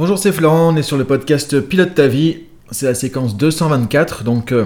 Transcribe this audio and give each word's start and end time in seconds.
Bonjour, 0.00 0.18
c'est 0.18 0.32
Florent, 0.32 0.72
on 0.72 0.76
est 0.76 0.82
sur 0.82 0.96
le 0.96 1.04
podcast 1.04 1.60
Pilote 1.60 1.94
ta 1.94 2.06
vie. 2.06 2.38
C'est 2.70 2.86
la 2.86 2.94
séquence 2.94 3.36
224. 3.36 4.24
Donc, 4.24 4.50
euh, 4.50 4.64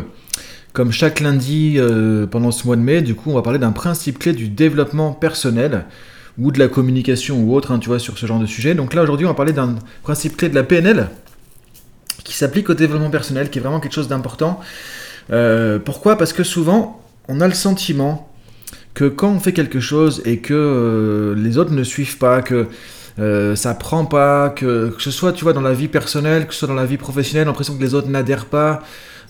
comme 0.72 0.92
chaque 0.92 1.18
lundi 1.18 1.74
euh, 1.76 2.24
pendant 2.24 2.52
ce 2.52 2.64
mois 2.64 2.76
de 2.76 2.82
mai, 2.82 3.02
du 3.02 3.16
coup, 3.16 3.32
on 3.32 3.34
va 3.34 3.42
parler 3.42 3.58
d'un 3.58 3.72
principe 3.72 4.20
clé 4.20 4.32
du 4.32 4.46
développement 4.46 5.10
personnel 5.10 5.86
ou 6.38 6.52
de 6.52 6.60
la 6.60 6.68
communication 6.68 7.42
ou 7.42 7.52
autre, 7.52 7.72
hein, 7.72 7.80
tu 7.80 7.88
vois, 7.88 7.98
sur 7.98 8.16
ce 8.16 8.26
genre 8.26 8.38
de 8.38 8.46
sujet. 8.46 8.76
Donc 8.76 8.94
là, 8.94 9.02
aujourd'hui, 9.02 9.26
on 9.26 9.30
va 9.30 9.34
parler 9.34 9.52
d'un 9.52 9.74
principe 10.04 10.36
clé 10.36 10.48
de 10.48 10.54
la 10.54 10.62
PNL 10.62 11.08
qui 12.22 12.34
s'applique 12.34 12.70
au 12.70 12.74
développement 12.74 13.10
personnel, 13.10 13.50
qui 13.50 13.58
est 13.58 13.60
vraiment 13.60 13.80
quelque 13.80 13.94
chose 13.94 14.06
d'important. 14.06 14.60
Euh, 15.32 15.80
pourquoi? 15.80 16.16
Parce 16.16 16.32
que 16.32 16.44
souvent, 16.44 17.02
on 17.26 17.40
a 17.40 17.48
le 17.48 17.54
sentiment 17.54 18.30
que 18.94 19.06
quand 19.06 19.32
on 19.32 19.40
fait 19.40 19.52
quelque 19.52 19.80
chose 19.80 20.22
et 20.26 20.38
que 20.38 21.34
les 21.36 21.58
autres 21.58 21.72
ne 21.72 21.82
suivent 21.82 22.18
pas, 22.18 22.40
que 22.40 22.68
euh, 23.18 23.54
ça 23.54 23.74
prend 23.74 24.04
pas, 24.04 24.50
que, 24.50 24.90
que, 24.90 25.02
ce 25.02 25.10
soit 25.10 25.32
tu 25.32 25.44
vois 25.44 25.52
dans 25.52 25.60
la 25.60 25.74
vie 25.74 25.88
personnelle, 25.88 26.46
que 26.46 26.52
ce 26.52 26.60
soit 26.60 26.68
dans 26.68 26.74
la 26.74 26.86
vie 26.86 26.96
professionnelle, 26.96 27.46
l'impression 27.46 27.76
que 27.76 27.82
les 27.82 27.94
autres 27.94 28.08
n'adhèrent 28.08 28.46
pas, 28.46 28.82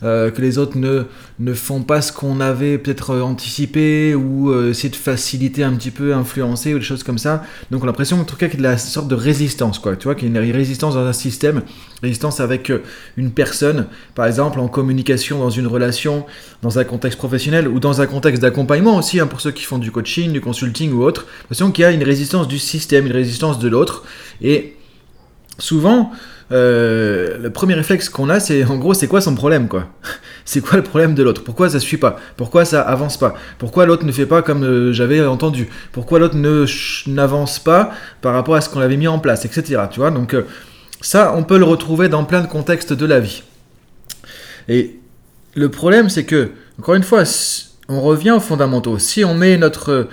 euh, 0.02 0.30
que 0.30 0.42
les 0.42 0.58
autres 0.58 0.77
ne, 0.77 1.04
ne 1.38 1.54
font 1.54 1.82
pas 1.82 2.02
ce 2.02 2.12
qu'on 2.12 2.41
avait 2.41 2.78
peut-être 2.78 3.10
euh, 3.10 3.22
anticipé 3.22 4.14
ou 4.14 4.50
euh, 4.50 4.70
essayer 4.70 4.88
de 4.88 4.96
faciliter 4.96 5.62
un 5.62 5.72
petit 5.74 5.91
peu, 5.91 6.14
influencer 6.14 6.74
ou 6.74 6.78
des 6.78 6.84
choses 6.84 7.02
comme 7.02 7.18
ça. 7.18 7.44
Donc 7.70 7.82
on 7.82 7.84
a 7.84 7.86
l'impression 7.86 8.20
en 8.20 8.24
tout 8.24 8.36
cas 8.36 8.48
qu'il 8.48 8.60
y 8.60 8.66
a 8.66 8.72
une 8.72 8.78
sorte 8.78 9.08
de 9.08 9.14
résistance, 9.14 9.78
quoi. 9.78 9.96
Tu 9.96 10.05
vois, 10.05 10.14
qu'il 10.14 10.30
y 10.30 10.36
a 10.36 10.42
une 10.42 10.52
résistance 10.52 10.94
dans 10.94 11.06
un 11.06 11.12
système, 11.12 11.62
résistance 12.02 12.41
avec 12.41 12.72
une 13.16 13.30
personne, 13.30 13.86
par 14.14 14.27
exemple 14.27 14.58
en 14.58 14.69
communication 14.69 15.38
dans 15.38 15.50
une 15.50 15.66
relation, 15.66 16.27
dans 16.62 16.78
un 16.78 16.84
contexte 16.84 17.19
professionnel 17.19 17.69
ou 17.69 17.80
dans 17.80 18.00
un 18.00 18.06
contexte 18.06 18.42
d'accompagnement 18.42 18.96
aussi, 18.96 19.20
hein, 19.20 19.27
pour 19.27 19.41
ceux 19.41 19.52
qui 19.52 19.64
font 19.64 19.78
du 19.78 19.91
coaching, 19.91 20.32
du 20.32 20.41
consulting 20.41 20.92
ou 20.92 21.02
autre. 21.02 21.27
l'impression 21.42 21.70
qu'il 21.70 21.82
y 21.82 21.86
a 21.86 21.92
une 21.92 22.05
résistance 22.05 22.48
du 22.48 22.58
système, 22.58 23.06
une 23.06 23.12
résistance 23.12 23.58
de 23.58 23.69
Et 24.41 24.77
souvent, 25.59 26.12
euh, 26.52 27.38
le 27.38 27.51
premier 27.51 27.74
réflexe 27.74 28.09
qu'on 28.09 28.28
a, 28.28 28.41
c'est 28.41 28.64
en 28.64 28.77
gros, 28.77 28.95
c'est 28.95 29.09
quoi 29.09 29.20
son 29.20 29.34
problème, 29.34 29.69
quoi? 29.69 29.86
C'est 30.47 30.61
quoi 30.61 30.77
le 30.77 30.83
problème 30.83 31.14
de 31.14 31.22
l'autre? 31.22 31.42
Pourquoi 31.42 31.70
ça 31.70 31.81
suit 31.81 31.97
pas? 31.97 32.16
Pourquoi 32.36 32.66
ça 32.66 32.83
avance 32.83 33.16
pas? 33.16 33.34
Pourquoi 33.58 33.86
l'autre 33.86 34.05
ne 34.05 34.12
fait 34.12 34.27
pas 34.27 34.42
comme 34.42 34.62
euh, 34.62 34.92
j'avais 34.92 35.25
entendu? 35.25 35.70
Pourquoi 35.91 36.19
l'autre 36.19 36.36
ne 36.36 36.66
n'avance 37.06 37.58
pas 37.58 37.92
par 38.20 38.34
rapport 38.34 38.55
à 38.55 38.61
ce 38.61 38.69
qu'on 38.69 38.81
avait 38.81 38.98
mis 38.98 39.08
en 39.08 39.19
place, 39.19 39.47
etc. 39.47 39.84
Tu 39.91 40.00
vois? 40.00 40.11
Donc 40.11 40.34
euh, 40.34 40.42
ça, 41.00 41.33
on 41.34 41.44
peut 41.44 41.56
le 41.56 41.64
retrouver 41.64 42.11
dans 42.11 42.25
plein 42.25 42.42
de 42.42 42.47
contextes 42.47 42.92
de 42.92 43.06
la 43.06 43.20
vie. 43.20 43.42
Et 44.69 44.98
le 45.55 45.70
problème, 45.70 46.11
c'est 46.11 46.25
que 46.25 46.50
encore 46.78 46.94
une 46.94 47.05
fois, 47.05 47.22
on 47.88 48.03
revient 48.03 48.33
aux 48.33 48.41
fondamentaux. 48.41 48.98
Si 48.98 49.25
on 49.25 49.34
met 49.34 49.56
notre 49.56 50.09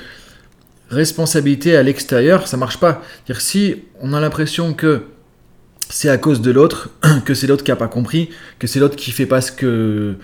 responsabilité 0.92 1.76
à 1.76 1.84
l'extérieur, 1.84 2.48
ça 2.48 2.58
marche 2.58 2.78
pas. 2.78 3.02
dire 3.26 3.42
si 3.42 3.84
on 4.02 4.14
a 4.14 4.20
l'impression 4.20 4.74
que 4.74 5.04
c'est 5.90 6.10
à 6.10 6.18
cause 6.18 6.42
de 6.42 6.52
l'autre, 6.52 6.90
que 7.26 7.34
c'est 7.34 7.48
l'autre 7.48 7.64
qui 7.64 7.72
n'a 7.72 7.78
pas 7.78 7.88
compris, 7.88 8.30
que 8.60 8.68
c'est 8.68 8.80
l'autre 8.80 8.96
qui 8.96 9.12
fait 9.12 9.26
pas 9.26 9.42
ce 9.42 9.52
que 9.52 10.16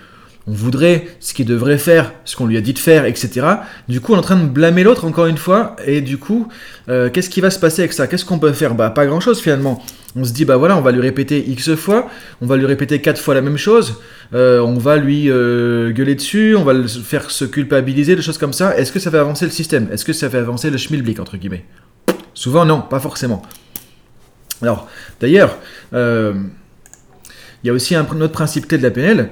on 0.48 0.53
voudrait, 0.53 1.08
ce 1.20 1.34
qu'il 1.34 1.45
devrait 1.45 1.78
faire, 1.78 2.14
ce 2.23 2.38
qu'on 2.38 2.45
lui 2.45 2.56
a 2.56 2.62
dit 2.62 2.72
de 2.72 2.80
faire, 2.80 3.03
etc. 3.03 3.45
Du 3.90 4.00
coup, 4.00 4.14
on 4.14 4.16
est 4.16 4.20
en 4.20 4.22
train 4.22 4.38
de 4.38 4.48
blâmer 4.48 4.84
l'autre 4.84 5.04
encore 5.04 5.26
une 5.26 5.38
fois, 5.38 5.76
et 5.86 6.00
du 6.00 6.17
coup, 6.17 6.48
euh, 6.88 7.09
qu'est-ce 7.09 7.30
qui 7.30 7.42
va 7.42 7.50
se 7.50 7.59
passer 7.59 7.81
avec 7.81 7.92
ça? 7.92 8.08
Qu'est-ce 8.08 8.23
qu'on 8.23 8.39
peut 8.39 8.54
faire? 8.54 8.73
Bah, 8.73 8.89
pas 8.89 9.06
grand-chose 9.06 9.42
finalement. 9.42 9.84
On 10.16 10.23
se 10.23 10.31
dit, 10.31 10.45
bah 10.45 10.56
voilà, 10.56 10.78
on 10.78 10.81
va 10.81 10.92
lui 10.92 11.02
répéter 11.02 11.44
X 11.50 11.76
fois, 11.76 12.09
on 12.42 12.45
va 12.45 12.56
lui 12.56 12.66
répéter 12.66 13.02
4 13.02 13.20
fois 13.20 13.36
la 13.36 13.42
même 13.42 13.58
chose, 13.58 14.02
euh, 14.34 14.62
on 14.62 14.78
va 14.78 14.95
lui 14.95 15.30
euh, 15.30 15.92
gueuler 15.92 16.16
dessus, 16.16 16.56
on 16.56 16.64
va 16.64 16.73
le 16.73 16.88
faire 16.88 17.30
se 17.30 17.44
culpabiliser, 17.44 18.16
des 18.16 18.22
choses 18.22 18.38
comme 18.38 18.54
ça. 18.54 18.78
Est-ce 18.78 18.94
que 18.94 19.00
ça 19.00 19.11
fait 19.11 19.20
avancer 19.20 19.44
le 19.44 19.52
système? 19.52 19.89
Est-ce 19.92 20.06
que 20.06 20.14
ça 20.14 20.30
fait 20.30 20.38
avancer 20.38 20.70
le 20.70 20.78
schmilblick, 20.78 21.20
entre 21.20 21.36
guillemets? 21.36 21.66
Souvent, 22.34 22.64
non, 22.64 22.82
pas 22.82 23.02
forcément. 23.02 23.42
Alors, 24.61 24.88
d'ailleurs, 25.20 25.58
il 25.92 26.38
y 27.66 27.70
a 27.70 27.73
aussi 27.73 27.95
un 27.95 28.06
autre 28.22 28.32
principe 28.32 28.67
clé 28.67 28.78
de 28.78 28.84
la 28.84 28.92
PNL 28.92 29.30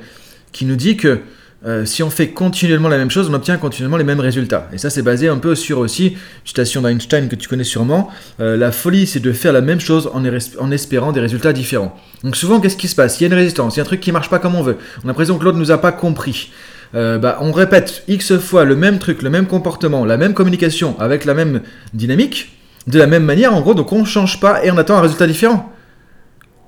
qui 0.56 0.66
nous 0.66 0.78
dit 0.78 0.96
que 0.96 1.20
euh, 1.66 1.84
si 1.84 2.02
on 2.02 2.10
fait 2.10 2.30
continuellement 2.30 2.88
la 2.88 2.98
même 2.98 3.12
chose, 3.12 3.30
on 3.30 3.34
obtient 3.34 3.58
continuellement 3.58 3.98
les 3.98 4.06
mêmes 4.06 4.22
résultats. 4.22 4.70
Et 4.72 4.78
ça, 4.78 4.90
c'est 4.90 5.02
basé 5.02 5.28
un 5.28 5.38
peu 5.38 5.54
sur 5.54 5.80
aussi 5.80 6.08
une 6.08 6.18
citation 6.46 6.82
d'Einstein 6.82 7.28
que 7.28 7.36
tu 7.36 7.50
connais 7.50 7.66
sûrement. 7.66 8.10
Euh, 8.40 8.56
la 8.56 8.72
folie, 8.72 9.06
c'est 9.06 9.20
de 9.20 9.34
faire 9.34 9.52
la 9.52 9.60
même 9.62 9.82
chose 9.82 10.10
en, 10.14 10.72
espérant 10.72 11.12
des 11.12 11.20
résultats 11.20 11.52
différents. 11.52 11.94
Donc 12.24 12.38
souvent, 12.38 12.62
qu'est-ce 12.62 12.78
qui 12.78 12.88
se 12.88 12.96
passe? 12.96 13.20
Il 13.20 13.24
y 13.24 13.26
a 13.26 13.28
une 13.28 13.34
résistance, 13.34 13.76
il 13.76 13.80
y 13.80 13.82
a 13.82 13.84
un 13.84 13.86
truc 13.86 14.00
qui 14.00 14.14
marche 14.14 14.30
pas 14.30 14.40
comme 14.40 14.56
on 14.56 14.64
veut. 14.64 14.78
On 15.00 15.06
a 15.06 15.08
l'impression 15.08 15.38
que 15.38 15.44
l'autre 15.44 15.58
nous 15.58 15.72
a 15.72 15.78
pas 15.78 15.92
compris. 15.92 16.52
bah, 16.94 17.38
on 17.42 17.52
répète 17.52 18.04
X 18.08 18.38
fois 18.38 18.64
le 18.64 18.78
même 18.78 19.00
truc, 19.00 19.22
le 19.22 19.30
même 19.30 19.48
comportement, 19.48 20.06
la 20.06 20.16
même 20.16 20.34
communication 20.34 20.96
avec 21.00 21.26
la 21.26 21.34
même 21.34 21.62
dynamique 21.94 22.54
de 22.88 22.98
la 23.00 23.08
même 23.08 23.26
manière, 23.26 23.54
en 23.54 23.60
gros, 23.60 23.74
donc 23.74 23.92
on 23.92 24.02
ne 24.02 24.06
change 24.06 24.40
pas 24.40 24.64
et 24.64 24.72
on 24.72 24.78
attend 24.78 24.96
un 24.96 25.02
résultat 25.02 25.28
différent. 25.28 25.74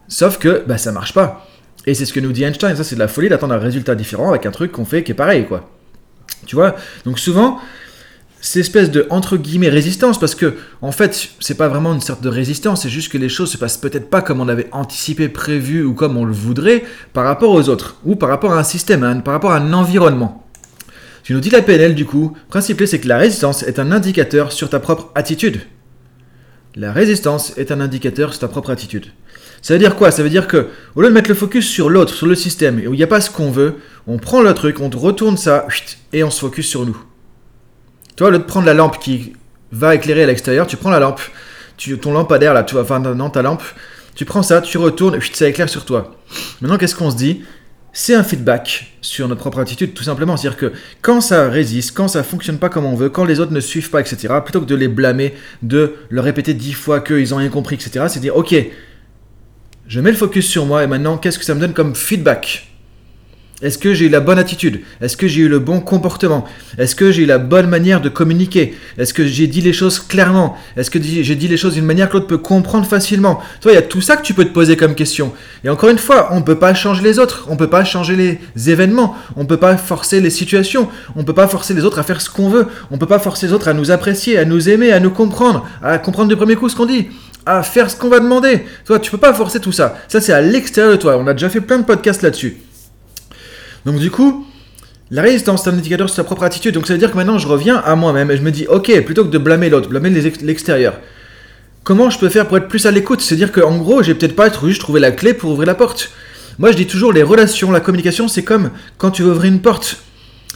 Sauf 0.10 0.38
que 0.40 0.66
bah, 0.68 0.78
ça 0.78 0.92
marche 0.92 1.14
pas. 1.14 1.47
Et 1.88 1.94
c'est 1.94 2.06
ce 2.06 2.12
que 2.12 2.20
nous 2.20 2.34
dit 2.34 2.44
Einstein, 2.44 2.76
ça 2.76 2.84
c'est 2.84 2.96
de 2.96 3.00
la 3.00 3.08
folie 3.08 3.30
d'attendre 3.30 3.54
un 3.54 3.60
résultat 3.60 3.96
différent 3.96 4.30
avec 4.30 4.46
un 4.46 4.52
truc 4.52 4.74
qu'on 4.74 4.86
fait 4.86 5.04
qui 5.04 5.14
est 5.14 5.16
pareil, 5.16 5.46
quoi. 5.46 5.70
Tu 6.46 6.56
vois? 6.56 6.76
Donc 7.06 7.18
souvent, 7.18 7.60
cette 8.42 8.60
espèce 8.60 8.92
de 8.92 9.08
entre 9.10 9.38
guillemets 9.38 9.70
résistance, 9.70 10.20
parce 10.20 10.36
que 10.36 10.56
en 10.82 10.92
fait, 10.92 11.30
c'est 11.40 11.56
pas 11.56 11.70
vraiment 11.70 11.94
une 11.94 12.02
sorte 12.02 12.22
de 12.22 12.28
résistance, 12.28 12.82
c'est 12.82 12.90
juste 12.90 13.10
que 13.10 13.18
les 13.18 13.30
choses 13.30 13.50
se 13.50 13.58
passent 13.58 13.78
peut-être 13.78 14.10
pas 14.10 14.22
comme 14.22 14.42
on 14.42 14.50
avait 14.50 14.68
anticipé, 14.74 15.30
prévu 15.30 15.82
ou 15.82 15.94
comme 15.94 16.18
on 16.18 16.26
le 16.26 16.34
voudrait 16.34 16.84
par 17.14 17.24
rapport 17.24 17.52
aux 17.52 17.70
autres, 17.70 17.96
ou 18.04 18.18
par 18.18 18.28
rapport 18.28 18.52
à 18.52 18.60
un 18.60 18.64
système, 18.64 19.04
hein, 19.04 19.22
par 19.22 19.34
rapport 19.34 19.52
à 19.52 19.58
un 19.58 19.72
environnement. 19.72 20.46
Tu 21.24 21.34
nous 21.34 21.40
dis 21.40 21.50
la 21.50 21.62
PNL 21.62 21.96
du 21.96 22.06
coup, 22.06 22.36
principe 22.50 22.84
c'est 22.86 23.00
que 23.00 23.08
la 23.08 23.18
résistance 23.18 23.64
est 23.64 23.80
un 23.80 23.94
indicateur 23.94 24.52
sur 24.52 24.70
ta 24.70 24.82
propre 24.82 25.10
attitude. 25.16 25.62
La 26.80 26.92
résistance 26.92 27.58
est 27.58 27.72
un 27.72 27.82
indicateur 27.82 28.30
sur 28.30 28.42
ta 28.42 28.48
propre 28.48 28.70
attitude. 28.70 29.08
Ça 29.64 29.74
veut 29.74 29.80
dire 29.80 29.96
quoi? 29.96 30.12
Ça 30.12 30.22
veut 30.22 30.30
dire 30.30 30.46
que, 30.46 30.68
au 30.94 31.02
lieu 31.02 31.08
de 31.08 31.14
mettre 31.14 31.28
le 31.28 31.34
focus 31.34 31.68
sur 31.68 31.90
l'autre, 31.90 32.14
sur 32.14 32.28
le 32.28 32.36
système, 32.36 32.78
et 32.78 32.88
où 32.88 32.94
il 32.94 32.98
n'y 32.98 33.04
a 33.04 33.08
pas 33.08 33.20
ce 33.20 33.32
qu'on 33.32 33.50
veut, 33.50 33.78
on 34.06 34.20
prend 34.20 34.44
le 34.44 34.54
truc, 34.54 34.80
on 34.80 34.88
retourne 34.88 35.38
ça, 35.38 35.66
et 36.14 36.24
on 36.24 36.30
se 36.30 36.40
focus 36.40 36.68
sur 36.70 36.86
nous. 36.86 36.96
Tu 38.16 38.22
vois, 38.22 38.28
au 38.28 38.32
lieu 38.32 38.38
de 38.38 38.44
prendre 38.44 38.68
la 38.68 38.76
lampe 38.76 39.00
qui 39.00 39.34
va 39.72 39.96
éclairer 39.96 40.22
à 40.22 40.28
l'extérieur, 40.28 40.68
tu 40.68 40.78
prends 40.78 40.92
la 40.92 41.00
lampe, 41.00 41.20
tu, 41.78 41.98
ton 41.98 42.14
lampadaire 42.14 42.54
là, 42.54 42.64
tu 42.64 42.76
vois, 42.76 42.84
enfin 42.84 43.00
non, 43.00 43.32
ta 43.32 43.42
lampe, 43.42 43.64
tu 44.14 44.26
prends 44.26 44.44
ça, 44.44 44.62
tu 44.62 44.78
retournes, 44.78 45.16
et 45.16 45.20
ça 45.34 45.48
éclaire 45.48 45.70
sur 45.70 45.84
toi. 45.84 46.16
Maintenant, 46.62 46.78
qu'est-ce 46.78 46.96
qu'on 46.96 47.10
se 47.10 47.18
dit? 47.18 47.42
C'est 48.00 48.14
un 48.14 48.24
feedback 48.24 48.92
sur 49.02 49.28
notre 49.28 49.42
propre 49.42 49.58
attitude, 49.58 49.96
tout 49.96 50.04
simplement. 50.04 50.38
C'est-à-dire 50.38 50.60
que 50.60 50.72
quand 51.02 51.20
ça 51.20 51.50
résiste, 51.50 51.98
quand 51.98 52.08
ça 52.08 52.22
fonctionne 52.22 52.60
pas 52.60 52.70
comme 52.70 52.86
on 52.86 52.94
veut, 52.94 53.10
quand 53.10 53.26
les 53.26 53.40
autres 53.40 53.52
ne 53.52 53.60
suivent 53.60 53.90
pas, 53.90 54.02
etc., 54.02 54.36
plutôt 54.44 54.62
que 54.62 54.68
de 54.68 54.76
les 54.76 54.88
blâmer, 54.88 55.34
de 55.64 55.96
leur 56.12 56.24
répéter 56.24 56.54
dix 56.54 56.74
fois 56.74 57.00
qu'ils 57.00 57.34
ont 57.34 57.38
rien 57.38 57.50
compris, 57.50 57.74
etc., 57.74 58.06
c'est 58.08 58.20
dire, 58.20 58.38
ok, 58.38 58.54
je 59.88 60.00
mets 60.00 60.12
le 60.12 60.16
focus 60.16 60.46
sur 60.48 60.68
moi 60.68 60.84
et 60.84 60.88
maintenant, 60.88 61.18
qu'est-ce 61.18 61.40
que 61.40 61.44
ça 61.44 61.56
me 61.56 61.60
donne 61.60 61.74
comme 61.74 61.96
feedback? 61.96 62.70
Est-ce 63.64 63.80
que 63.80 63.96
j'ai 63.96 64.06
eu 64.06 64.10
la 64.10 64.20
bonne 64.20 64.38
attitude? 64.38 64.82
Est-ce 65.02 65.18
que 65.18 65.28
j'ai 65.28 65.42
eu 65.42 65.48
le 65.48 65.58
bon 65.58 65.80
comportement? 65.80 66.46
Est-ce 66.78 66.96
que 66.96 67.12
j'ai 67.12 67.24
eu 67.24 67.26
la 67.26 67.40
bonne 67.40 67.68
manière 67.68 68.02
de 68.02 68.10
communiquer? 68.10 68.76
Est-ce 69.00 69.16
que 69.16 69.26
j'ai 69.26 69.48
dit 69.48 69.62
les 69.62 69.74
choses 69.74 70.00
clairement? 70.00 70.56
Est-ce 70.76 70.92
que 70.92 71.02
j'ai 71.02 71.36
dit 71.36 71.48
les 71.48 71.58
choses 71.58 71.74
d'une 71.74 71.86
manière 71.86 72.08
que 72.08 72.14
l'autre 72.14 72.28
peut 72.28 72.38
comprendre 72.38 72.86
facilement? 72.86 73.40
Tu 73.60 73.64
vois, 73.64 73.72
il 73.72 73.76
y 73.76 73.80
a 73.80 73.82
tout 73.82 74.00
ça 74.00 74.16
que 74.16 74.22
tu 74.22 74.36
peux 74.36 74.46
te 74.46 74.54
poser 74.54 74.78
comme 74.78 74.94
question. 74.94 75.34
Et 75.64 75.70
encore 75.70 75.90
une 75.90 75.98
fois, 75.98 76.30
on 76.34 76.36
ne 76.36 76.44
peut 76.44 76.60
pas 76.60 76.76
changer 76.76 77.02
les 77.02 77.18
autres, 77.18 77.48
on 77.50 77.54
ne 77.54 77.58
peut 77.58 77.70
pas 77.70 77.84
changer 77.84 78.16
les 78.16 78.70
événements, 78.70 79.16
on 79.36 79.42
ne 79.42 79.48
peut 79.48 79.58
pas 79.58 79.76
forcer 79.76 80.22
les 80.22 80.30
situations, 80.30 80.88
on 81.16 81.22
ne 81.22 81.26
peut 81.26 81.34
pas 81.34 81.48
forcer 81.48 81.74
les 81.74 81.84
autres 81.84 81.98
à 81.98 82.04
faire 82.04 82.22
ce 82.22 82.30
qu'on 82.30 82.50
veut, 82.50 82.68
on 82.92 82.94
ne 82.94 83.00
peut 83.00 83.08
pas 83.08 83.18
forcer 83.18 83.48
les 83.48 83.54
autres 83.54 83.70
à 83.70 83.74
nous 83.74 83.90
apprécier, 83.90 84.38
à 84.38 84.46
nous 84.46 84.70
aimer, 84.70 84.92
à 84.92 85.00
nous 85.00 85.10
comprendre, 85.10 85.68
à 85.82 85.98
comprendre 85.98 86.30
du 86.30 86.36
premier 86.36 86.56
coup 86.56 86.70
ce 86.70 86.76
qu'on 86.76 86.86
dit 86.86 87.08
à 87.48 87.64
faire 87.64 87.90
ce 87.90 87.96
qu'on 87.96 88.10
va 88.10 88.20
demander. 88.20 88.66
Toi, 88.86 89.00
tu 89.00 89.10
peux 89.10 89.18
pas 89.18 89.34
forcer 89.34 89.62
tout 89.62 89.72
ça. 89.72 89.98
Ça, 90.10 90.20
c'est 90.20 90.34
à 90.34 90.42
l'extérieur 90.42 90.92
de 90.92 90.98
toi. 90.98 91.18
On 91.18 91.26
a 91.28 91.34
déjà 91.34 91.48
fait 91.48 91.62
plein 91.62 91.78
de 91.78 91.86
podcasts 91.86 92.22
là-dessus. 92.22 92.58
Donc 93.88 94.00
du 94.00 94.12
coup, 94.12 94.46
la 95.12 95.22
résistance, 95.22 95.64
c'est 95.64 95.70
un 95.70 95.74
indicateur 95.74 96.10
sur 96.10 96.18
sa 96.18 96.26
propre 96.26 96.44
attitude. 96.44 96.74
Donc 96.74 96.88
ça 96.88 96.94
veut 96.94 97.00
dire 97.00 97.10
que 97.10 97.16
maintenant, 97.16 97.38
je 97.38 97.48
reviens 97.48 97.78
à 97.78 97.96
moi-même 97.96 98.30
et 98.30 98.36
je 98.36 98.42
me 98.42 98.52
dis, 98.52 98.68
ok, 98.68 99.02
plutôt 99.06 99.24
que 99.24 99.30
de 99.30 99.38
blâmer 99.38 99.70
l'autre, 99.70 99.88
blâmer 99.88 100.10
l'extérieur, 100.10 101.00
comment 101.86 102.10
je 102.10 102.20
peux 102.20 102.28
faire 102.28 102.50
pour 102.50 102.58
être 102.58 102.68
plus 102.68 102.86
à 102.86 102.92
l'écoute? 102.92 103.22
C'est-à-dire 103.22 103.50
qu'en 103.54 103.78
gros, 103.78 104.04
j'ai 104.04 104.14
peut-être 104.14 104.36
pas 104.36 104.50
juste 104.66 104.82
trouvé 104.82 105.00
la 105.00 105.12
clé 105.12 105.34
pour 105.34 105.52
ouvrir 105.52 105.68
la 105.68 105.74
porte. 105.74 106.12
Moi, 106.60 106.74
je 106.74 106.76
dis 106.76 106.86
toujours, 106.86 107.14
les 107.14 107.24
relations, 107.24 107.72
la 107.72 107.80
communication, 107.80 108.28
c'est 108.28 108.44
comme 108.44 108.72
quand 108.98 109.12
tu 109.12 109.24
veux 109.24 109.32
ouvrir 109.32 109.54
une 109.54 109.62
porte. 109.62 110.04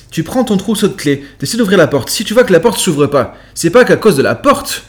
Tu 0.09 0.23
prends 0.23 0.43
ton 0.43 0.57
trousseau 0.57 0.89
de 0.89 0.93
clés, 0.93 1.23
tu 1.39 1.45
essaies 1.45 1.55
d'ouvrir 1.55 1.77
la 1.77 1.87
porte. 1.87 2.09
Si 2.09 2.25
tu 2.25 2.33
vois 2.33 2.43
que 2.43 2.51
la 2.51 2.59
porte 2.59 2.79
s'ouvre 2.79 3.07
pas, 3.07 3.37
c'est 3.53 3.69
pas 3.69 3.85
qu'à 3.85 3.95
cause 3.95 4.17
de 4.17 4.23
la 4.23 4.35
porte 4.35 4.83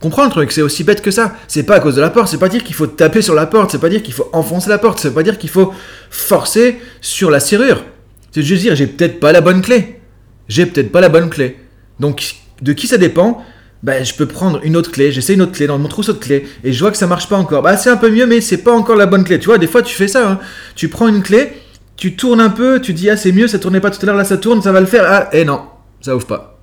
Comprends 0.00 0.24
le 0.24 0.30
truc, 0.30 0.52
c'est 0.52 0.62
aussi 0.62 0.84
bête 0.84 1.00
que 1.00 1.10
ça. 1.10 1.34
C'est 1.48 1.62
pas 1.62 1.76
à 1.76 1.80
cause 1.80 1.96
de 1.96 2.00
la 2.00 2.10
porte, 2.10 2.28
c'est 2.28 2.38
pas 2.38 2.48
dire 2.48 2.62
qu'il 2.62 2.74
faut 2.74 2.86
taper 2.86 3.22
sur 3.22 3.34
la 3.34 3.46
porte, 3.46 3.70
c'est 3.70 3.80
pas 3.80 3.88
dire 3.88 4.02
qu'il 4.02 4.14
faut 4.14 4.28
enfoncer 4.32 4.68
la 4.68 4.78
porte, 4.78 4.98
c'est 4.98 5.14
pas 5.14 5.22
dire 5.22 5.38
qu'il 5.38 5.50
faut 5.50 5.72
forcer 6.10 6.78
sur 7.00 7.30
la 7.30 7.40
serrure. 7.40 7.84
C'est 8.32 8.42
juste 8.42 8.62
dire 8.62 8.76
j'ai 8.76 8.86
peut-être 8.86 9.20
pas 9.20 9.32
la 9.32 9.40
bonne 9.40 9.62
clé. 9.62 10.00
J'ai 10.48 10.66
peut-être 10.66 10.92
pas 10.92 11.00
la 11.00 11.08
bonne 11.08 11.30
clé. 11.30 11.56
Donc 11.98 12.34
de 12.60 12.72
qui 12.72 12.86
ça 12.86 12.98
dépend? 12.98 13.42
Ben, 13.82 14.04
je 14.04 14.14
peux 14.14 14.26
prendre 14.26 14.60
une 14.64 14.76
autre 14.76 14.90
clé, 14.90 15.12
j'essaie 15.12 15.34
une 15.34 15.42
autre 15.42 15.52
clé 15.52 15.66
dans 15.66 15.78
mon 15.78 15.88
trousseau 15.88 16.12
de 16.12 16.18
clés, 16.18 16.46
et 16.64 16.72
je 16.72 16.80
vois 16.80 16.90
que 16.90 16.96
ça 16.96 17.06
marche 17.06 17.28
pas 17.28 17.36
encore. 17.36 17.62
Bah, 17.62 17.76
c'est 17.76 17.90
un 17.90 17.96
peu 17.96 18.10
mieux, 18.10 18.26
mais 18.26 18.40
c'est 18.40 18.58
pas 18.58 18.72
encore 18.72 18.96
la 18.96 19.06
bonne 19.06 19.22
clé. 19.22 19.38
Tu 19.38 19.46
vois, 19.46 19.58
des 19.58 19.66
fois, 19.66 19.82
tu 19.82 19.94
fais 19.94 20.08
ça. 20.08 20.28
Hein. 20.28 20.38
Tu 20.74 20.88
prends 20.88 21.08
une 21.08 21.22
clé, 21.22 21.52
tu 21.96 22.16
tournes 22.16 22.40
un 22.40 22.48
peu, 22.48 22.80
tu 22.80 22.94
dis, 22.94 23.10
ah, 23.10 23.16
c'est 23.16 23.32
mieux, 23.32 23.46
ça 23.48 23.58
tournait 23.58 23.80
pas 23.80 23.90
tout 23.90 23.98
à 24.02 24.06
l'heure, 24.06 24.16
là, 24.16 24.24
ça 24.24 24.38
tourne, 24.38 24.62
ça 24.62 24.72
va 24.72 24.80
le 24.80 24.86
faire. 24.86 25.04
Ah, 25.06 25.28
et 25.32 25.44
non, 25.44 25.60
ça 26.00 26.16
ouvre 26.16 26.26
pas. 26.26 26.55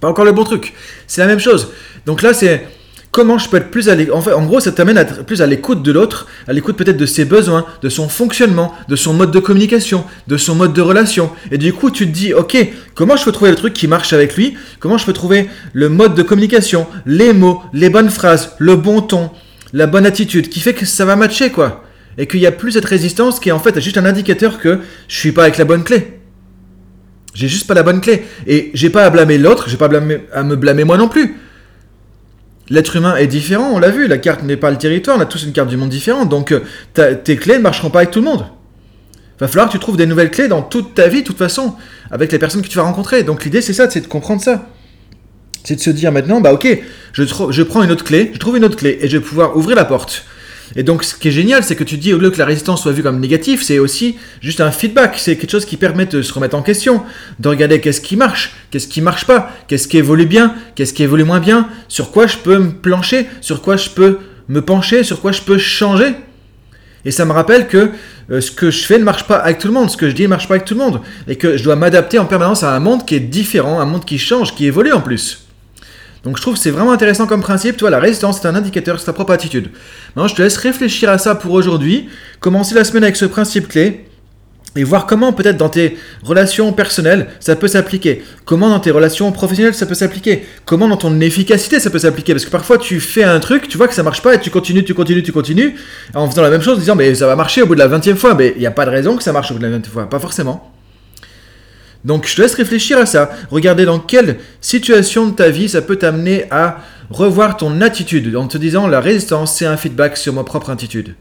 Pas 0.00 0.08
encore 0.08 0.24
le 0.24 0.32
bon 0.32 0.44
truc. 0.44 0.74
C'est 1.06 1.20
la 1.20 1.26
même 1.26 1.40
chose. 1.40 1.68
Donc 2.06 2.22
là, 2.22 2.32
c'est 2.32 2.66
comment 3.10 3.38
je 3.38 3.48
peux 3.48 3.56
être 3.56 3.70
plus 3.70 3.88
à 3.88 3.94
l'écoute. 3.94 4.14
En, 4.14 4.20
fait, 4.20 4.32
en 4.32 4.44
gros, 4.44 4.60
ça 4.60 4.72
t'amène 4.72 4.98
à 4.98 5.02
être 5.02 5.24
plus 5.24 5.42
à 5.42 5.46
l'écoute 5.46 5.82
de 5.82 5.92
l'autre, 5.92 6.26
à 6.46 6.52
l'écoute 6.52 6.76
peut-être 6.76 6.96
de 6.96 7.06
ses 7.06 7.24
besoins, 7.24 7.66
de 7.82 7.88
son 7.88 8.08
fonctionnement, 8.08 8.74
de 8.88 8.96
son 8.96 9.12
mode 9.12 9.30
de 9.30 9.38
communication, 9.38 10.04
de 10.26 10.36
son 10.36 10.54
mode 10.54 10.72
de 10.72 10.80
relation. 10.80 11.30
Et 11.50 11.58
du 11.58 11.72
coup, 11.72 11.90
tu 11.90 12.06
te 12.06 12.12
dis, 12.12 12.32
ok, 12.32 12.56
comment 12.94 13.16
je 13.16 13.24
peux 13.24 13.32
trouver 13.32 13.50
le 13.50 13.56
truc 13.56 13.74
qui 13.74 13.88
marche 13.88 14.12
avec 14.12 14.36
lui? 14.36 14.56
Comment 14.78 14.98
je 14.98 15.06
peux 15.06 15.12
trouver 15.12 15.48
le 15.72 15.88
mode 15.88 16.14
de 16.14 16.22
communication, 16.22 16.86
les 17.06 17.32
mots, 17.32 17.62
les 17.72 17.90
bonnes 17.90 18.10
phrases, 18.10 18.54
le 18.58 18.76
bon 18.76 19.00
ton, 19.00 19.30
la 19.72 19.86
bonne 19.86 20.06
attitude, 20.06 20.48
qui 20.48 20.60
fait 20.60 20.74
que 20.74 20.86
ça 20.86 21.04
va 21.04 21.16
matcher, 21.16 21.50
quoi. 21.50 21.84
Et 22.18 22.26
qu'il 22.26 22.40
n'y 22.40 22.46
a 22.46 22.52
plus 22.52 22.72
cette 22.72 22.84
résistance 22.84 23.40
qui 23.40 23.48
est 23.48 23.52
en 23.52 23.60
fait 23.60 23.78
juste 23.80 23.96
un 23.96 24.04
indicateur 24.04 24.58
que 24.58 24.80
je 25.08 25.16
suis 25.16 25.32
pas 25.32 25.42
avec 25.42 25.58
la 25.58 25.64
bonne 25.64 25.84
clé. 25.84 26.19
J'ai 27.34 27.48
juste 27.48 27.66
pas 27.66 27.74
la 27.74 27.82
bonne 27.82 28.00
clé. 28.00 28.24
Et 28.46 28.70
j'ai 28.74 28.90
pas 28.90 29.04
à 29.04 29.10
blâmer 29.10 29.38
l'autre, 29.38 29.68
j'ai 29.68 29.76
pas 29.76 29.88
à 30.32 30.42
me 30.42 30.56
blâmer 30.56 30.84
moi 30.84 30.96
non 30.96 31.08
plus. 31.08 31.36
L'être 32.70 32.94
humain 32.94 33.16
est 33.16 33.26
différent, 33.26 33.70
on 33.72 33.80
l'a 33.80 33.90
vu, 33.90 34.06
la 34.06 34.18
carte 34.18 34.44
n'est 34.44 34.56
pas 34.56 34.70
le 34.70 34.78
territoire, 34.78 35.18
on 35.18 35.20
a 35.20 35.26
tous 35.26 35.42
une 35.42 35.52
carte 35.52 35.68
du 35.68 35.76
monde 35.76 35.88
différente, 35.88 36.28
donc 36.28 36.52
euh, 36.52 37.14
tes 37.16 37.36
clés 37.36 37.58
ne 37.58 37.62
marcheront 37.62 37.90
pas 37.90 37.98
avec 37.98 38.12
tout 38.12 38.20
le 38.20 38.26
monde. 38.26 38.46
Va 39.40 39.48
falloir 39.48 39.66
que 39.66 39.72
tu 39.72 39.80
trouves 39.80 39.96
des 39.96 40.06
nouvelles 40.06 40.30
clés 40.30 40.46
dans 40.46 40.62
toute 40.62 40.94
ta 40.94 41.08
vie, 41.08 41.22
de 41.22 41.26
toute 41.26 41.38
façon, 41.38 41.74
avec 42.12 42.30
les 42.30 42.38
personnes 42.38 42.62
que 42.62 42.68
tu 42.68 42.76
vas 42.76 42.84
rencontrer. 42.84 43.24
Donc 43.24 43.44
l'idée 43.44 43.60
c'est 43.60 43.72
ça, 43.72 43.90
c'est 43.90 44.02
de 44.02 44.06
comprendre 44.06 44.40
ça. 44.40 44.68
C'est 45.64 45.74
de 45.74 45.80
se 45.80 45.90
dire 45.90 46.12
maintenant, 46.12 46.40
bah 46.40 46.52
ok, 46.52 46.80
je, 47.12 47.24
je 47.24 47.62
prends 47.64 47.82
une 47.82 47.90
autre 47.90 48.04
clé, 48.04 48.30
je 48.32 48.38
trouve 48.38 48.56
une 48.56 48.64
autre 48.64 48.76
clé, 48.76 48.98
et 49.00 49.08
je 49.08 49.18
vais 49.18 49.24
pouvoir 49.24 49.56
ouvrir 49.56 49.76
la 49.76 49.84
porte. 49.84 50.24
Et 50.76 50.82
donc, 50.82 51.02
ce 51.02 51.14
qui 51.14 51.28
est 51.28 51.32
génial, 51.32 51.64
c'est 51.64 51.74
que 51.74 51.84
tu 51.84 51.96
dis, 51.96 52.12
au 52.12 52.18
lieu 52.18 52.30
que 52.30 52.38
la 52.38 52.44
résistance 52.44 52.82
soit 52.82 52.92
vue 52.92 53.02
comme 53.02 53.18
négative, 53.18 53.62
c'est 53.62 53.78
aussi 53.78 54.16
juste 54.40 54.60
un 54.60 54.70
feedback. 54.70 55.14
C'est 55.18 55.36
quelque 55.36 55.50
chose 55.50 55.64
qui 55.64 55.76
permet 55.76 56.06
de 56.06 56.22
se 56.22 56.32
remettre 56.32 56.56
en 56.56 56.62
question, 56.62 57.02
de 57.40 57.48
regarder 57.48 57.80
qu'est-ce 57.80 58.00
qui 58.00 58.16
marche, 58.16 58.54
qu'est-ce 58.70 58.86
qui 58.86 59.00
marche 59.00 59.26
pas, 59.26 59.50
qu'est-ce 59.66 59.88
qui 59.88 59.98
évolue 59.98 60.26
bien, 60.26 60.54
qu'est-ce 60.74 60.94
qui 60.94 61.02
évolue 61.02 61.24
moins 61.24 61.40
bien, 61.40 61.68
sur 61.88 62.12
quoi 62.12 62.26
je 62.26 62.36
peux 62.36 62.58
me 62.58 62.70
plancher, 62.70 63.26
sur 63.40 63.62
quoi 63.62 63.76
je 63.76 63.90
peux 63.90 64.18
me 64.48 64.62
pencher, 64.62 65.02
sur 65.02 65.20
quoi 65.20 65.32
je 65.32 65.42
peux 65.42 65.58
changer. 65.58 66.14
Et 67.04 67.10
ça 67.10 67.24
me 67.24 67.32
rappelle 67.32 67.66
que 67.66 67.90
euh, 68.30 68.40
ce 68.40 68.50
que 68.50 68.70
je 68.70 68.84
fais 68.84 68.98
ne 68.98 69.04
marche 69.04 69.24
pas 69.24 69.36
avec 69.36 69.58
tout 69.58 69.68
le 69.68 69.74
monde, 69.74 69.90
ce 69.90 69.96
que 69.96 70.08
je 70.08 70.14
dis 70.14 70.22
ne 70.22 70.28
marche 70.28 70.46
pas 70.46 70.54
avec 70.54 70.66
tout 70.66 70.74
le 70.74 70.80
monde, 70.80 71.00
et 71.26 71.36
que 71.36 71.56
je 71.56 71.64
dois 71.64 71.76
m'adapter 71.76 72.18
en 72.18 72.26
permanence 72.26 72.62
à 72.62 72.74
un 72.74 72.80
monde 72.80 73.06
qui 73.06 73.14
est 73.14 73.20
différent, 73.20 73.80
un 73.80 73.86
monde 73.86 74.04
qui 74.04 74.18
change, 74.18 74.54
qui 74.54 74.66
évolue 74.66 74.92
en 74.92 75.00
plus. 75.00 75.49
Donc 76.24 76.36
je 76.36 76.42
trouve 76.42 76.54
que 76.54 76.60
c'est 76.60 76.70
vraiment 76.70 76.92
intéressant 76.92 77.26
comme 77.26 77.40
principe. 77.40 77.76
Toi, 77.76 77.90
la 77.90 77.98
résistance, 77.98 78.40
c'est 78.40 78.48
un 78.48 78.54
indicateur, 78.54 78.98
c'est 78.98 79.06
ta 79.06 79.12
propre 79.12 79.32
attitude. 79.32 79.70
Maintenant, 80.14 80.28
je 80.28 80.34
te 80.34 80.42
laisse 80.42 80.56
réfléchir 80.56 81.08
à 81.10 81.18
ça 81.18 81.34
pour 81.34 81.52
aujourd'hui. 81.52 82.08
Commencer 82.40 82.74
la 82.74 82.84
semaine 82.84 83.04
avec 83.04 83.16
ce 83.16 83.24
principe 83.24 83.68
clé. 83.68 84.04
Et 84.76 84.84
voir 84.84 85.06
comment 85.06 85.32
peut-être 85.32 85.56
dans 85.56 85.68
tes 85.68 85.98
relations 86.22 86.72
personnelles 86.72 87.26
ça 87.40 87.56
peut 87.56 87.66
s'appliquer. 87.66 88.22
Comment 88.44 88.68
dans 88.68 88.78
tes 88.78 88.92
relations 88.92 89.32
professionnelles 89.32 89.74
ça 89.74 89.84
peut 89.84 89.94
s'appliquer. 89.94 90.46
Comment 90.64 90.86
dans 90.86 90.96
ton 90.96 91.20
efficacité 91.20 91.80
ça 91.80 91.90
peut 91.90 91.98
s'appliquer. 91.98 92.34
Parce 92.34 92.44
que 92.44 92.50
parfois 92.50 92.78
tu 92.78 93.00
fais 93.00 93.24
un 93.24 93.40
truc, 93.40 93.66
tu 93.66 93.76
vois 93.76 93.88
que 93.88 93.94
ça 93.94 94.04
marche 94.04 94.22
pas 94.22 94.36
et 94.36 94.40
tu 94.40 94.50
continues, 94.50 94.84
tu 94.84 94.94
continues, 94.94 95.24
tu 95.24 95.32
continues. 95.32 95.74
En 96.14 96.30
faisant 96.30 96.42
la 96.42 96.50
même 96.50 96.62
chose, 96.62 96.76
en 96.76 96.80
disant 96.80 96.94
mais 96.94 97.12
ça 97.16 97.26
va 97.26 97.34
marcher 97.34 97.62
au 97.62 97.66
bout 97.66 97.74
de 97.74 97.80
la 97.80 97.88
20 97.88 98.14
fois. 98.14 98.34
Mais 98.34 98.52
il 98.54 98.60
n'y 98.60 98.66
a 98.66 98.70
pas 98.70 98.84
de 98.84 98.90
raison 98.90 99.16
que 99.16 99.24
ça 99.24 99.32
marche 99.32 99.50
au 99.50 99.54
bout 99.54 99.60
de 99.60 99.66
la 99.66 99.72
20 99.72 99.86
fois. 99.86 100.08
Pas 100.08 100.20
forcément. 100.20 100.69
Donc 102.04 102.26
je 102.26 102.36
te 102.36 102.42
laisse 102.42 102.54
réfléchir 102.54 102.98
à 102.98 103.06
ça. 103.06 103.30
Regardez 103.50 103.84
dans 103.84 103.98
quelle 103.98 104.38
situation 104.60 105.26
de 105.26 105.32
ta 105.32 105.50
vie 105.50 105.68
ça 105.68 105.82
peut 105.82 105.96
t'amener 105.96 106.44
à 106.50 106.78
revoir 107.10 107.56
ton 107.56 107.80
attitude 107.80 108.34
en 108.36 108.46
te 108.46 108.58
disant 108.58 108.86
la 108.86 109.00
résistance 109.00 109.56
c'est 109.56 109.66
un 109.66 109.76
feedback 109.76 110.16
sur 110.16 110.32
ma 110.32 110.44
propre 110.44 110.70
attitude. 110.70 111.14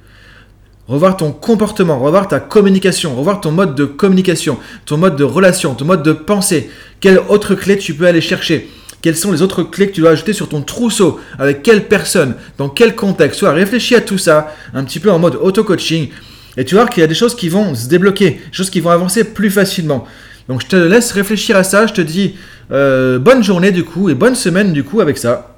Revoir 0.88 1.18
ton 1.18 1.32
comportement, 1.32 2.00
revoir 2.00 2.28
ta 2.28 2.40
communication, 2.40 3.16
revoir 3.16 3.42
ton 3.42 3.52
mode 3.52 3.76
de 3.76 3.86
communication, 3.86 4.58
ton 4.86 4.98
mode 4.98 5.18
de 5.18 5.24
relation, 5.24 5.76
ton 5.76 5.86
mode 5.86 6.02
de 6.02 6.14
pensée. 6.14 6.72
Quelle 7.00 7.20
autre 7.30 7.54
clé 7.54 7.78
tu 7.78 7.94
peux 7.94 8.08
aller 8.08 8.22
chercher? 8.22 8.68
Quelles 9.02 9.16
sont 9.16 9.32
les 9.32 9.44
autres 9.44 9.62
clés 9.62 9.88
que 9.88 9.94
tu 9.94 10.02
dois 10.02 10.10
ajouter 10.10 10.34
sur 10.34 10.50
ton 10.50 10.62
trousseau? 10.62 11.20
Avec 11.38 11.62
quelle 11.62 11.88
personne? 11.88 12.36
Dans 12.58 12.70
quel 12.70 12.96
contexte? 12.96 13.40
Soit 13.40 13.52
réfléchis 13.52 13.96
à 13.96 14.02
tout 14.02 14.18
ça, 14.18 14.56
un 14.74 14.84
petit 14.84 15.00
peu 15.00 15.12
en 15.12 15.20
mode 15.20 15.36
auto-coaching. 15.36 16.10
Et 16.58 16.66
tu 16.66 16.74
vois 16.74 16.88
qu'il 16.88 17.02
y 17.02 17.04
a 17.04 17.08
des 17.08 17.14
choses 17.14 17.36
qui 17.36 17.50
vont 17.50 17.76
se 17.76 17.88
débloquer, 17.88 18.32
des 18.32 18.40
choses 18.52 18.72
qui 18.72 18.82
vont 18.82 18.90
avancer 18.90 19.24
plus 19.24 19.52
facilement. 19.52 20.06
Donc 20.50 20.62
je 20.62 20.68
te 20.68 20.76
laisse 20.76 21.12
réfléchir 21.12 21.56
à 21.56 21.64
ça, 21.64 21.86
je 21.86 21.94
te 21.94 22.02
dis 22.02 22.36
euh, 22.72 23.20
bonne 23.20 23.44
journée 23.44 23.72
du 23.72 23.86
coup 23.86 24.10
et 24.10 24.16
bonne 24.16 24.36
semaine 24.36 24.74
du 24.74 24.84
coup 24.84 25.00
avec 25.00 25.18
ça. 25.20 25.56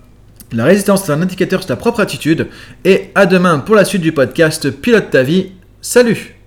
La 0.52 0.66
résistance 0.66 1.08
est 1.08 1.14
un 1.14 1.22
indicateur 1.22 1.62
de 1.62 1.66
ta 1.66 1.78
propre 1.78 2.02
attitude 2.02 2.48
et 2.84 3.10
à 3.16 3.26
demain 3.26 3.60
pour 3.60 3.76
la 3.76 3.86
suite 3.86 4.02
du 4.02 4.12
podcast 4.12 4.70
Pilote 4.70 5.10
ta 5.10 5.24
vie. 5.24 5.54
Salut 5.82 6.41